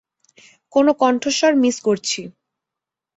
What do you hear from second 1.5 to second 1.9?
miss